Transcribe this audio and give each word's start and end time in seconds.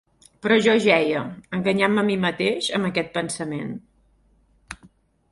Però 0.43 0.55
jo 0.67 0.71
jeia, 0.85 1.19
enganyant-me 1.57 2.01
a 2.01 2.05
mi 2.07 2.15
mateix 2.23 2.69
amb 2.77 2.89
aquest 2.89 3.11
pensament. 3.19 3.69